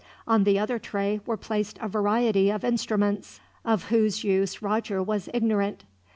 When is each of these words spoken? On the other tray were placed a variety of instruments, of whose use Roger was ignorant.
On 0.25 0.45
the 0.45 0.57
other 0.57 0.79
tray 0.79 1.21
were 1.27 1.37
placed 1.37 1.77
a 1.79 1.87
variety 1.87 2.49
of 2.49 2.63
instruments, 2.63 3.39
of 3.63 3.83
whose 3.89 4.23
use 4.23 4.59
Roger 4.59 5.03
was 5.03 5.29
ignorant. 5.31 5.83